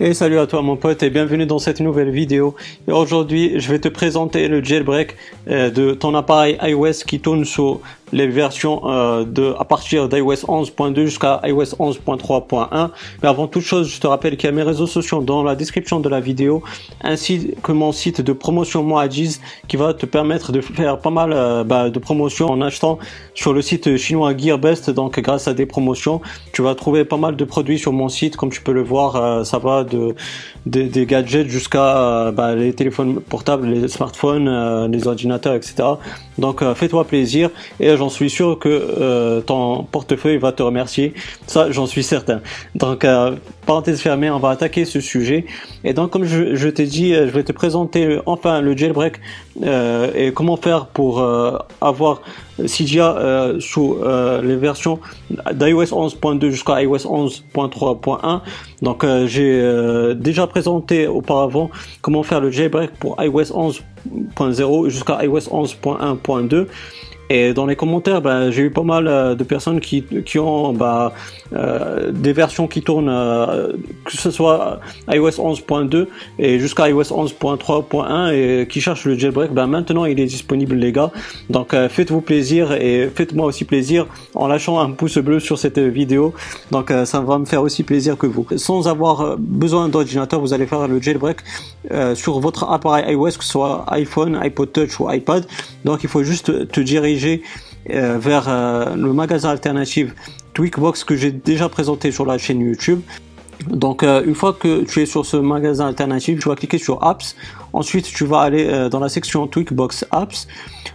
Et 0.00 0.14
salut 0.14 0.38
à 0.38 0.46
toi 0.46 0.62
mon 0.62 0.76
pote 0.76 1.02
et 1.02 1.10
bienvenue 1.10 1.44
dans 1.44 1.58
cette 1.58 1.80
nouvelle 1.80 2.10
vidéo. 2.10 2.54
Aujourd'hui 2.86 3.58
je 3.58 3.68
vais 3.72 3.80
te 3.80 3.88
présenter 3.88 4.46
le 4.46 4.62
jailbreak 4.62 5.16
euh, 5.48 5.70
de 5.70 5.92
ton 5.92 6.14
appareil 6.14 6.56
iOS 6.62 7.04
qui 7.04 7.18
tourne 7.18 7.44
sur 7.44 7.80
les 8.12 8.26
versions 8.26 8.82
euh, 8.84 9.24
de 9.24 9.54
à 9.58 9.64
partir 9.64 10.08
d'iOS 10.08 10.46
11.2 10.46 11.04
jusqu'à 11.04 11.40
iOS 11.44 11.76
11.3.1. 11.78 12.90
Mais 13.22 13.28
avant 13.28 13.46
toute 13.46 13.62
chose, 13.62 13.88
je 13.88 14.00
te 14.00 14.06
rappelle 14.06 14.36
qu'il 14.36 14.48
y 14.48 14.52
a 14.52 14.54
mes 14.54 14.62
réseaux 14.62 14.86
sociaux 14.86 15.22
dans 15.22 15.42
la 15.42 15.54
description 15.54 16.00
de 16.00 16.08
la 16.08 16.20
vidéo, 16.20 16.62
ainsi 17.02 17.54
que 17.62 17.72
mon 17.72 17.92
site 17.92 18.20
de 18.20 18.32
promotion 18.32 18.82
Moajiz 18.82 19.40
qui 19.68 19.76
va 19.76 19.94
te 19.94 20.06
permettre 20.06 20.52
de 20.52 20.60
faire 20.60 20.98
pas 20.98 21.10
mal 21.10 21.32
euh, 21.32 21.64
bah, 21.64 21.90
de 21.90 21.98
promotions 21.98 22.50
en 22.50 22.60
achetant 22.60 22.98
sur 23.34 23.52
le 23.52 23.62
site 23.62 23.96
chinois 23.96 24.36
Gearbest. 24.36 24.90
Donc 24.90 25.18
grâce 25.20 25.48
à 25.48 25.54
des 25.54 25.66
promotions, 25.66 26.20
tu 26.52 26.62
vas 26.62 26.74
trouver 26.74 27.04
pas 27.04 27.16
mal 27.16 27.36
de 27.36 27.44
produits 27.44 27.78
sur 27.78 27.92
mon 27.92 28.08
site, 28.08 28.36
comme 28.36 28.50
tu 28.50 28.62
peux 28.62 28.72
le 28.72 28.82
voir, 28.82 29.16
euh, 29.16 29.44
ça 29.44 29.58
va 29.58 29.84
de, 29.84 30.14
des 30.66 31.06
gadgets 31.06 31.48
jusqu'à 31.48 32.30
bah, 32.32 32.54
les 32.54 32.72
téléphones 32.72 33.20
portables, 33.20 33.66
les 33.66 33.88
smartphones, 33.88 34.90
les 34.90 35.06
ordinateurs, 35.06 35.54
etc. 35.54 35.84
Donc 36.38 36.62
fais-toi 36.74 37.04
plaisir 37.04 37.50
et 37.80 37.88
j'en 37.98 38.08
suis 38.08 38.30
sûr 38.30 38.58
que 38.58 38.68
euh, 38.68 39.40
ton 39.40 39.82
portefeuille 39.82 40.38
va 40.38 40.52
te 40.52 40.62
remercier. 40.62 41.12
Ça, 41.46 41.70
j'en 41.70 41.86
suis 41.86 42.02
certain. 42.02 42.40
Donc, 42.74 43.04
euh, 43.04 43.36
parenthèse 43.66 44.00
fermée, 44.00 44.30
on 44.30 44.38
va 44.38 44.50
attaquer 44.50 44.84
ce 44.84 45.00
sujet. 45.00 45.44
Et 45.84 45.92
donc, 45.92 46.10
comme 46.10 46.24
je, 46.24 46.68
t'ai 46.68 46.86
dit, 46.86 47.14
euh, 47.14 47.26
je 47.26 47.32
vais 47.32 47.42
te 47.42 47.52
présenter 47.52 48.18
enfin 48.24 48.60
le 48.60 48.76
jailbreak 48.76 49.20
et 49.60 50.30
comment 50.32 50.56
faire 50.56 50.86
pour 50.86 51.20
avoir 51.80 52.22
Cydia 52.64 53.56
sous 53.58 53.98
les 54.40 54.54
versions 54.54 55.00
d'iOS 55.52 55.86
11.2 55.86 56.50
jusqu'à 56.50 56.80
iOS 56.80 56.98
11.3.1. 56.98 58.40
Donc, 58.82 59.04
j'ai 59.26 60.14
déjà 60.14 60.46
présenté 60.46 61.08
auparavant 61.08 61.70
comment 62.02 62.22
faire 62.22 62.40
le 62.40 62.52
jailbreak 62.52 62.92
pour 63.00 63.20
iOS 63.20 63.50
11.0 63.50 64.90
jusqu'à 64.90 65.24
iOS 65.24 65.48
11.1.2. 65.50 66.66
Et 67.30 67.52
dans 67.52 67.66
les 67.66 67.76
commentaires, 67.76 68.22
bah, 68.22 68.50
j'ai 68.50 68.62
eu 68.62 68.70
pas 68.70 68.82
mal 68.82 69.06
euh, 69.06 69.34
de 69.34 69.44
personnes 69.44 69.80
qui, 69.80 70.02
qui 70.24 70.38
ont 70.38 70.72
bah, 70.72 71.12
euh, 71.52 72.10
des 72.10 72.32
versions 72.32 72.66
qui 72.66 72.82
tournent, 72.82 73.10
euh, 73.10 73.72
que 74.04 74.16
ce 74.16 74.30
soit 74.30 74.80
iOS 75.12 75.30
11.2 75.30 76.06
et 76.38 76.58
jusqu'à 76.58 76.88
iOS 76.88 77.02
11.3.1 77.02 78.32
et 78.32 78.66
qui 78.66 78.80
cherchent 78.80 79.04
le 79.04 79.18
jailbreak. 79.18 79.52
Bah, 79.52 79.66
maintenant, 79.66 80.06
il 80.06 80.18
est 80.20 80.26
disponible, 80.26 80.76
les 80.76 80.92
gars. 80.92 81.10
Donc, 81.50 81.74
faites-vous 81.74 82.20
plaisir 82.20 82.72
et 82.72 83.10
faites-moi 83.14 83.46
aussi 83.46 83.64
plaisir 83.64 84.06
en 84.34 84.46
lâchant 84.46 84.80
un 84.80 84.90
pouce 84.92 85.18
bleu 85.18 85.40
sur 85.40 85.58
cette 85.58 85.78
vidéo. 85.78 86.32
Donc, 86.70 86.92
ça 87.04 87.20
va 87.20 87.38
me 87.38 87.44
faire 87.44 87.62
aussi 87.62 87.82
plaisir 87.82 88.16
que 88.16 88.26
vous. 88.26 88.46
Sans 88.56 88.88
avoir 88.88 89.36
besoin 89.38 89.88
d'ordinateur, 89.88 90.40
vous 90.40 90.52
allez 90.52 90.66
faire 90.66 90.88
le 90.88 91.00
jailbreak 91.00 91.38
sur 92.14 92.40
votre 92.40 92.70
appareil 92.70 93.12
iOS, 93.12 93.32
que 93.38 93.44
ce 93.44 93.50
soit 93.50 93.84
iPhone, 93.88 94.36
iPod 94.36 94.72
Touch 94.72 95.00
ou 95.00 95.10
iPad. 95.10 95.46
Donc, 95.84 96.02
il 96.02 96.08
faut 96.08 96.22
juste 96.22 96.68
te 96.68 96.80
diriger 96.80 97.17
euh, 97.90 98.18
vers 98.18 98.46
euh, 98.48 98.94
le 98.94 99.12
magasin 99.12 99.50
alternatif 99.50 100.14
Tweakbox 100.54 101.04
que 101.04 101.16
j'ai 101.16 101.30
déjà 101.30 101.68
présenté 101.68 102.10
sur 102.10 102.26
la 102.26 102.38
chaîne 102.38 102.60
YouTube. 102.60 103.00
Donc 103.68 104.02
euh, 104.02 104.22
une 104.24 104.34
fois 104.34 104.52
que 104.52 104.84
tu 104.84 105.02
es 105.02 105.06
sur 105.06 105.24
ce 105.24 105.36
magasin 105.36 105.86
alternatif, 105.86 106.40
tu 106.40 106.48
vas 106.48 106.56
cliquer 106.56 106.78
sur 106.78 107.02
Apps. 107.04 107.36
Ensuite, 107.72 108.06
tu 108.06 108.24
vas 108.24 108.40
aller 108.40 108.88
dans 108.90 109.00
la 109.00 109.08
section 109.08 109.46
Tweakbox 109.46 110.06
Apps. 110.10 110.46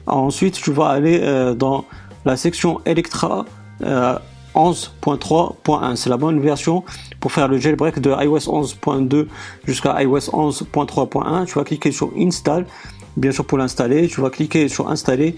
Ensuite, 0.07 0.55
tu 0.55 0.71
vas 0.71 0.87
aller 0.87 1.19
dans 1.55 1.85
la 2.25 2.35
section 2.35 2.81
Electra 2.85 3.45
11.3.1. 4.55 5.95
C'est 5.95 6.09
la 6.09 6.17
bonne 6.17 6.39
version 6.39 6.83
pour 7.19 7.31
faire 7.31 7.47
le 7.47 7.57
jailbreak 7.57 7.99
de 7.99 8.09
iOS 8.09 8.49
11.2 8.49 9.27
jusqu'à 9.65 10.01
iOS 10.01 10.29
11.3.1. 10.31 11.45
Tu 11.45 11.53
vas 11.53 11.63
cliquer 11.63 11.91
sur 11.91 12.11
Install 12.17 12.65
bien 13.17 13.31
sûr 13.31 13.45
pour 13.45 13.57
l'installer 13.57 14.07
tu 14.07 14.21
vas 14.21 14.29
cliquer 14.29 14.67
sur 14.67 14.89
installer 14.89 15.35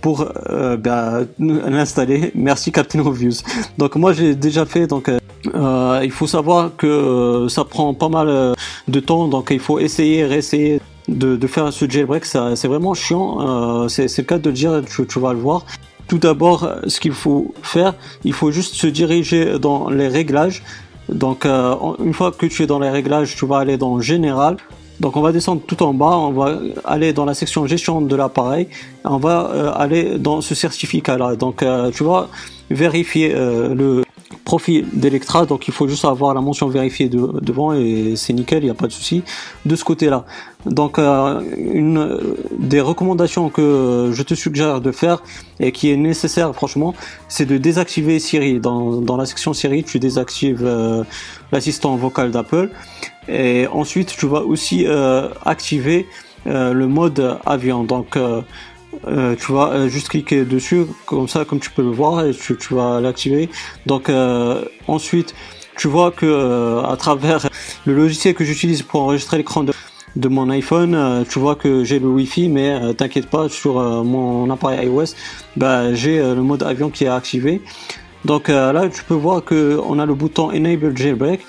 pour 0.00 0.26
euh, 0.50 0.76
ben, 0.76 1.26
l'installer. 1.38 2.32
Merci 2.34 2.72
Captain 2.72 3.00
Obvious. 3.00 3.42
Donc 3.78 3.96
moi 3.96 4.12
j'ai 4.12 4.34
déjà 4.34 4.64
fait 4.64 4.86
donc 4.86 5.08
euh, 5.08 5.18
euh, 5.54 6.00
il 6.02 6.10
faut 6.10 6.26
savoir 6.26 6.74
que 6.76 7.46
ça 7.48 7.64
prend 7.64 7.94
pas 7.94 8.08
mal 8.08 8.54
de 8.88 9.00
temps. 9.00 9.28
Donc 9.28 9.48
il 9.50 9.60
faut 9.60 9.78
essayer 9.78 10.24
réessayer 10.24 10.80
de, 11.08 11.46
faire 11.46 11.72
ce 11.72 11.88
jailbreak. 11.88 12.24
C'est 12.24 12.68
vraiment 12.68 12.94
chiant 12.94 13.88
c'est 13.88 14.18
le 14.18 14.24
cas 14.24 14.38
de 14.38 14.48
le 14.48 14.54
dire 14.54 14.82
tu 14.86 15.18
vas 15.18 15.32
le 15.32 15.40
voir. 15.40 15.64
Tout 16.06 16.18
d'abord 16.18 16.68
ce 16.86 17.00
qu'il 17.00 17.12
faut 17.12 17.54
faire 17.62 17.94
il 18.24 18.32
faut 18.32 18.50
juste 18.50 18.74
se 18.74 18.86
diriger 18.86 19.58
dans 19.58 19.90
les 19.90 20.08
réglages. 20.08 20.62
Donc 21.08 21.44
une 21.44 22.14
fois 22.14 22.32
que 22.32 22.46
tu 22.46 22.62
es 22.62 22.66
dans 22.66 22.78
les 22.78 22.90
réglages 22.90 23.36
tu 23.36 23.46
vas 23.46 23.58
aller 23.58 23.76
dans 23.76 24.00
général 24.00 24.56
donc 25.00 25.16
on 25.16 25.20
va 25.20 25.32
descendre 25.32 25.62
tout 25.66 25.82
en 25.82 25.92
bas, 25.92 26.16
on 26.16 26.32
va 26.32 26.58
aller 26.84 27.12
dans 27.12 27.24
la 27.24 27.34
section 27.34 27.66
gestion 27.66 28.00
de 28.00 28.16
l'appareil, 28.16 28.68
on 29.04 29.18
va 29.18 29.50
euh, 29.52 29.72
aller 29.74 30.18
dans 30.18 30.40
ce 30.40 30.54
certificat 30.54 31.18
là. 31.18 31.34
Donc 31.36 31.62
euh, 31.62 31.90
tu 31.90 32.04
vas 32.04 32.28
vérifier 32.70 33.34
euh, 33.34 33.74
le 33.74 34.04
profil 34.44 34.86
d'Electra, 34.92 35.46
donc 35.46 35.66
il 35.68 35.74
faut 35.74 35.88
juste 35.88 36.04
avoir 36.04 36.32
la 36.34 36.40
mention 36.40 36.68
vérifiée 36.68 37.08
devant 37.08 37.72
et 37.72 38.14
c'est 38.16 38.32
nickel, 38.32 38.62
il 38.62 38.66
n'y 38.66 38.70
a 38.70 38.74
pas 38.74 38.86
de 38.86 38.92
souci 38.92 39.22
de 39.64 39.74
ce 39.74 39.84
côté-là. 39.84 40.26
Donc 40.66 40.98
une 40.98 42.18
des 42.58 42.80
recommandations 42.80 43.48
que 43.48 44.10
je 44.12 44.22
te 44.22 44.34
suggère 44.34 44.80
de 44.80 44.92
faire 44.92 45.22
et 45.60 45.72
qui 45.72 45.90
est 45.90 45.96
nécessaire 45.96 46.54
franchement, 46.54 46.94
c'est 47.28 47.46
de 47.46 47.58
désactiver 47.58 48.18
Siri. 48.18 48.60
Dans, 48.60 49.00
dans 49.00 49.16
la 49.16 49.26
section 49.26 49.52
Siri, 49.54 49.82
tu 49.84 49.98
désactives 49.98 50.66
l'assistant 51.52 51.96
vocal 51.96 52.30
d'Apple 52.30 52.70
et 53.28 53.66
ensuite, 53.68 54.14
tu 54.16 54.26
vas 54.26 54.40
aussi 54.40 54.86
euh, 54.86 55.28
activer 55.44 56.06
euh, 56.46 56.72
le 56.72 56.86
mode 56.86 57.38
avion. 57.46 57.84
Donc, 57.84 58.16
euh, 58.16 58.42
tu 59.36 59.52
vas 59.52 59.88
juste 59.88 60.08
cliquer 60.08 60.44
dessus, 60.44 60.86
comme 61.06 61.28
ça, 61.28 61.44
comme 61.44 61.58
tu 61.58 61.70
peux 61.70 61.82
le 61.82 61.90
voir, 61.90 62.24
et 62.24 62.32
tu, 62.32 62.74
vas 62.74 63.00
l'activer. 63.00 63.48
Donc, 63.86 64.10
ensuite, 64.86 65.34
tu 65.76 65.88
vois 65.88 66.12
que 66.12 66.82
à 66.84 66.96
travers 66.96 67.48
le 67.86 67.94
logiciel 67.94 68.34
que 68.34 68.44
j'utilise 68.44 68.82
pour 68.82 69.02
enregistrer 69.02 69.38
l'écran 69.38 69.64
de, 69.64 70.28
mon 70.28 70.48
iPhone, 70.48 71.24
tu 71.28 71.40
vois 71.40 71.56
que 71.56 71.82
j'ai 71.82 71.98
le 71.98 72.06
Wi-Fi, 72.06 72.48
mais 72.48 72.94
t'inquiète 72.94 73.26
pas, 73.26 73.48
sur 73.48 73.74
mon 74.04 74.48
appareil 74.48 74.86
iOS, 74.86 75.16
bah, 75.56 75.92
j'ai 75.92 76.18
le 76.18 76.42
mode 76.42 76.62
avion 76.62 76.88
qui 76.88 77.04
est 77.04 77.08
activé. 77.08 77.62
Donc 78.24 78.46
là, 78.46 78.88
tu 78.88 79.02
peux 79.02 79.14
voir 79.14 79.44
que 79.44 79.80
on 79.84 79.98
a 79.98 80.06
le 80.06 80.14
bouton 80.14 80.50
Enable 80.50 80.96
Jailbreak. 80.96 81.40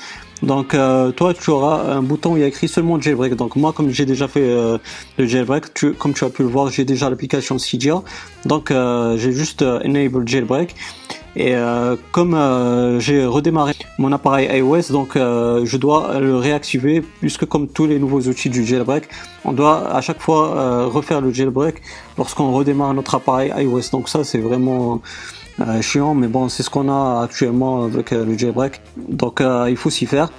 Donc 0.45 0.75
euh, 0.75 1.11
toi 1.11 1.33
tu 1.33 1.49
auras 1.49 1.91
un 1.91 2.03
bouton 2.03 2.33
où 2.33 2.37
il 2.37 2.41
y 2.41 2.43
a 2.43 2.47
écrit 2.47 2.67
seulement 2.67 3.01
jailbreak. 3.01 3.35
Donc 3.35 3.55
moi 3.55 3.73
comme 3.73 3.89
j'ai 3.89 4.05
déjà 4.05 4.27
fait 4.27 4.43
euh, 4.43 4.77
le 5.17 5.25
jailbreak, 5.25 5.73
tu, 5.73 5.93
comme 5.93 6.13
tu 6.13 6.23
as 6.23 6.29
pu 6.29 6.43
le 6.43 6.49
voir, 6.49 6.69
j'ai 6.69 6.85
déjà 6.85 7.09
l'application 7.09 7.57
Cydia. 7.57 8.03
Donc 8.45 8.69
euh, 8.69 9.17
j'ai 9.17 9.31
juste 9.31 9.63
enable 9.63 10.27
jailbreak. 10.27 10.75
Et 11.37 11.53
comme 12.13 12.31
j'ai 12.99 13.25
redémarré 13.25 13.73
mon 13.97 14.13
appareil 14.13 14.47
iOS, 14.57 14.93
donc 14.93 15.15
je 15.15 15.75
dois 15.75 16.17
le 16.21 16.37
réactiver 16.37 17.03
puisque 17.19 17.45
comme 17.45 17.67
tous 17.67 17.87
les 17.87 17.99
nouveaux 17.99 18.21
outils 18.21 18.49
du 18.49 18.65
jailbreak, 18.65 19.09
on 19.43 19.51
doit 19.51 19.93
à 19.93 19.99
chaque 19.99 20.21
fois 20.21 20.85
refaire 20.85 21.19
le 21.19 21.33
jailbreak 21.33 21.81
lorsqu'on 22.17 22.53
redémarre 22.53 22.93
notre 22.93 23.15
appareil 23.15 23.51
iOS. 23.57 23.89
Donc 23.91 24.07
ça 24.07 24.23
c'est 24.23 24.37
vraiment 24.37 25.01
euh, 25.61 25.81
chiant, 25.81 26.13
mais 26.15 26.27
bon, 26.27 26.49
c'est 26.49 26.63
ce 26.63 26.69
qu'on 26.69 26.89
a 26.89 27.23
actuellement 27.23 27.85
avec 27.85 28.11
euh, 28.11 28.25
le 28.25 28.37
jailbreak. 28.37 28.81
Donc, 28.97 29.39
euh, 29.39 29.67
il 29.69 29.77
faut 29.77 29.89
s'y 29.89 30.05
faire. 30.05 30.29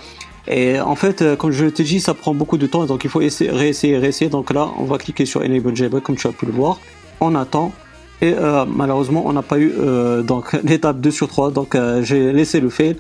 Et 0.49 0.79
en 0.79 0.95
fait, 0.95 1.37
comme 1.37 1.51
je 1.51 1.67
te 1.67 1.83
dis, 1.83 2.01
ça 2.01 2.15
prend 2.15 2.33
beaucoup 2.33 2.59
de 2.59 2.67
temps, 2.67 2.85
donc 2.87 3.03
il 3.03 3.11
faut 3.11 3.21
essayer, 3.21 3.51
réessayer, 3.51 3.99
réessayer. 3.99 4.31
Donc 4.31 4.53
là, 4.53 4.69
on 4.79 4.85
va 4.85 4.99
cliquer 4.99 5.27
sur 5.27 5.41
Enable 5.41 5.75
Jailbreak, 5.75 6.05
comme 6.05 6.17
tu 6.17 6.27
as 6.29 6.33
pu 6.33 6.47
le 6.47 6.53
voir. 6.53 6.79
On 7.21 7.35
attend. 7.35 7.73
Et 8.23 8.33
malheureusement, 8.69 9.25
on 9.27 9.33
n'a 9.33 9.43
pas 9.43 9.59
eu 9.59 9.73
donc 10.23 10.53
l'étape 10.65 11.01
2 11.01 11.11
sur 11.11 11.27
3, 11.27 11.51
donc 11.51 11.77
j'ai 12.03 12.33
laissé 12.33 12.61
le 12.61 12.71
fail. 12.71 12.97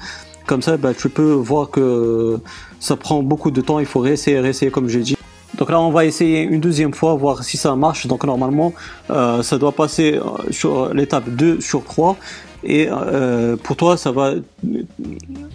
Comme 0.46 0.60
ça, 0.60 0.76
bah, 0.76 0.92
tu 0.92 1.08
peux 1.08 1.32
voir 1.32 1.70
que 1.70 2.40
ça 2.80 2.96
prend 2.96 3.22
beaucoup 3.22 3.52
de 3.52 3.60
temps, 3.60 3.78
il 3.78 3.86
faut 3.86 4.00
réessayer, 4.00 4.40
réessayer, 4.40 4.72
comme 4.72 4.88
j'ai 4.88 5.00
dit. 5.00 5.16
Donc 5.58 5.70
là, 5.70 5.80
on 5.80 5.90
va 5.90 6.04
essayer 6.04 6.42
une 6.42 6.60
deuxième 6.60 6.92
fois, 6.92 7.14
voir 7.14 7.42
si 7.42 7.56
ça 7.56 7.74
marche. 7.76 8.06
Donc 8.06 8.24
normalement, 8.24 8.72
euh, 9.10 9.42
ça 9.42 9.58
doit 9.58 9.72
passer 9.72 10.14
euh, 10.14 10.50
sur 10.50 10.92
l'étape 10.92 11.28
2 11.28 11.60
sur 11.60 11.84
3. 11.84 12.16
Et 12.64 12.88
euh, 12.90 13.56
pour 13.56 13.76
toi, 13.76 13.96
ça 13.96 14.10
va, 14.10 14.34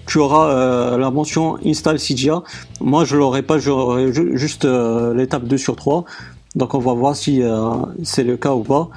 tu 0.08 0.18
auras 0.18 0.98
la 0.98 1.12
mention 1.12 1.58
Install 1.66 2.00
Cydia. 2.00 2.42
Moi, 2.80 3.06
je 3.06 3.18
l'aurai 3.18 3.42
pas, 3.42 3.60
j'aurai 3.60 4.12
juste 4.14 4.66
l'étape 4.66 5.44
2 5.44 5.58
sur 5.58 5.76
3. 5.76 6.06
Donc 6.56 6.74
on 6.74 6.80
va 6.80 6.94
voir 6.94 7.16
si 7.16 7.42
c'est 8.04 8.24
le 8.24 8.38
cas 8.38 8.54
ou 8.54 8.64
pas. 8.64 8.90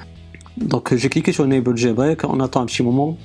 Donc 0.57 0.95
j'ai 0.95 1.09
cliqué 1.09 1.33
sur 1.33 1.43
Enable 1.43 1.75
Jailbreak, 1.75 2.23
on 2.23 2.39
attend 2.39 2.61
un 2.61 2.65
petit 2.65 2.83
moment. 2.83 3.17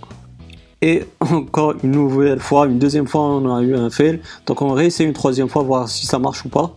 Et 0.83 1.05
encore 1.21 1.75
une 1.83 1.93
nouvelle 1.93 2.41
fois, 2.41 2.67
une 2.67 2.79
deuxième 2.79 3.07
fois, 3.07 3.23
on 3.23 3.55
a 3.55 3.63
eu 3.63 3.75
un 3.77 3.91
fail. 3.91 4.21
Donc 4.47 4.63
on 4.63 4.69
va 4.69 4.75
réessayer 4.75 5.09
une 5.09 5.15
troisième 5.15 5.49
fois, 5.49 5.63
voir 5.63 5.89
si 5.89 6.07
ça 6.07 6.19
marche 6.19 6.45
ou 6.45 6.49
pas. 6.49 6.75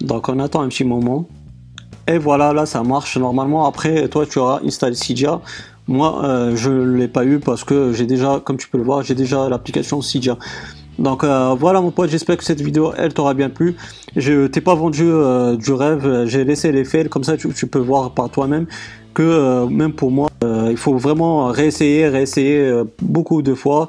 Donc 0.00 0.28
on 0.28 0.38
attend 0.38 0.62
un 0.62 0.68
petit 0.68 0.84
moment. 0.84 1.28
Et 2.08 2.18
voilà, 2.18 2.52
là 2.52 2.66
ça 2.66 2.82
marche. 2.82 3.16
Normalement, 3.16 3.66
après, 3.66 4.08
toi 4.08 4.26
tu 4.26 4.38
auras 4.38 4.60
installé 4.64 4.94
Cydia. 4.94 5.40
Moi, 5.88 6.24
euh, 6.24 6.56
je 6.56 6.70
ne 6.70 6.96
l'ai 6.96 7.08
pas 7.08 7.24
eu 7.24 7.38
parce 7.38 7.62
que 7.62 7.92
j'ai 7.92 8.06
déjà, 8.06 8.40
comme 8.44 8.56
tu 8.56 8.68
peux 8.68 8.78
le 8.78 8.84
voir, 8.84 9.02
j'ai 9.02 9.14
déjà 9.14 9.48
l'application 9.48 10.00
Cydia. 10.00 10.36
Donc 10.98 11.24
euh, 11.24 11.54
voilà 11.58 11.80
mon 11.80 11.90
pote, 11.90 12.10
j'espère 12.10 12.38
que 12.38 12.44
cette 12.44 12.60
vidéo 12.60 12.92
elle 12.96 13.12
t'aura 13.12 13.34
bien 13.34 13.50
plu. 13.50 13.76
Je 14.16 14.46
t'ai 14.46 14.60
pas 14.60 14.74
vendu 14.74 15.04
euh, 15.04 15.56
du 15.56 15.72
rêve, 15.72 16.24
j'ai 16.26 16.44
laissé 16.44 16.72
les 16.72 16.84
faits, 16.84 17.08
comme 17.08 17.22
ça 17.22 17.36
tu, 17.36 17.48
peux 17.66 17.78
voir 17.78 18.12
par 18.12 18.30
toi-même 18.30 18.66
que 19.12 19.66
même 19.68 19.92
pour 19.92 20.10
moi, 20.10 20.28
il 20.70 20.76
faut 20.76 20.96
vraiment 20.96 21.46
réessayer, 21.46 22.08
réessayer 22.08 22.82
beaucoup 23.02 23.42
de 23.42 23.54
fois 23.54 23.88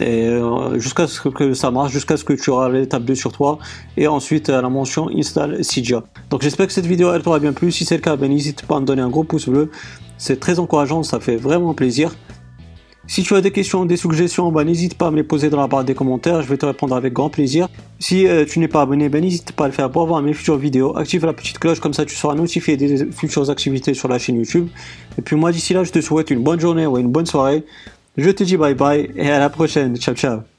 et 0.00 0.28
jusqu'à 0.76 1.06
ce 1.06 1.28
que 1.28 1.54
ça 1.54 1.70
marche, 1.70 1.92
jusqu'à 1.92 2.16
ce 2.16 2.24
que 2.24 2.32
tu 2.32 2.50
auras 2.50 2.68
l'étape 2.68 3.04
2 3.04 3.14
sur 3.14 3.32
toi 3.32 3.58
et 3.96 4.06
ensuite 4.06 4.48
la 4.48 4.68
mention 4.68 5.08
install 5.14 5.62
Cydia. 5.62 6.02
Donc 6.30 6.42
j'espère 6.42 6.66
que 6.66 6.72
cette 6.72 6.86
vidéo 6.86 7.12
elle 7.12 7.22
t'aura 7.22 7.38
bien 7.38 7.52
plu. 7.52 7.70
Si 7.70 7.84
c'est 7.84 7.96
le 7.96 8.00
cas, 8.00 8.16
ben, 8.16 8.30
n'hésite 8.30 8.62
pas 8.62 8.76
à 8.76 8.80
me 8.80 8.86
donner 8.86 9.02
un 9.02 9.10
gros 9.10 9.24
pouce 9.24 9.48
bleu. 9.48 9.70
C'est 10.18 10.38
très 10.38 10.58
encourageant, 10.58 11.02
ça 11.02 11.20
fait 11.20 11.36
vraiment 11.36 11.74
plaisir. 11.74 12.14
Si 13.08 13.22
tu 13.24 13.34
as 13.34 13.40
des 13.40 13.50
questions, 13.50 13.84
des 13.84 13.96
suggestions, 13.96 14.52
bah, 14.52 14.64
n'hésite 14.64 14.96
pas 14.96 15.08
à 15.08 15.10
me 15.10 15.16
les 15.16 15.24
poser 15.24 15.50
dans 15.50 15.60
la 15.60 15.66
barre 15.66 15.84
des 15.84 15.94
commentaires, 15.94 16.40
je 16.40 16.48
vais 16.48 16.56
te 16.56 16.64
répondre 16.64 16.94
avec 16.94 17.12
grand 17.12 17.30
plaisir. 17.30 17.68
Si 17.98 18.26
euh, 18.26 18.44
tu 18.44 18.60
n'es 18.60 18.68
pas 18.68 18.82
abonné, 18.82 19.08
bah, 19.08 19.20
n'hésite 19.20 19.52
pas 19.52 19.64
à 19.64 19.66
le 19.66 19.72
faire 19.72 19.90
pour 19.90 20.02
avoir 20.02 20.22
mes 20.22 20.32
futures 20.32 20.56
vidéos. 20.56 20.96
Active 20.96 21.26
la 21.26 21.32
petite 21.32 21.58
cloche, 21.58 21.80
comme 21.80 21.94
ça 21.94 22.04
tu 22.04 22.14
seras 22.14 22.34
notifié 22.34 22.76
des 22.76 23.10
futures 23.10 23.50
activités 23.50 23.94
sur 23.94 24.08
la 24.08 24.18
chaîne 24.18 24.36
YouTube. 24.36 24.68
Et 25.18 25.22
puis 25.22 25.36
moi 25.36 25.50
d'ici 25.50 25.74
là, 25.74 25.82
je 25.84 25.90
te 25.90 26.00
souhaite 26.00 26.30
une 26.30 26.42
bonne 26.42 26.60
journée 26.60 26.86
ou 26.86 26.96
une 26.96 27.08
bonne 27.08 27.26
soirée. 27.26 27.64
Je 28.16 28.30
te 28.30 28.44
dis 28.44 28.56
bye 28.56 28.74
bye 28.74 29.10
et 29.16 29.30
à 29.30 29.38
la 29.38 29.50
prochaine. 29.50 29.96
Ciao 29.96 30.14
ciao. 30.14 30.51